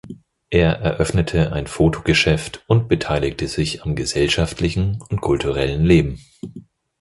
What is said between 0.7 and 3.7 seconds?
eröffnete ein Fotogeschäft und beteiligte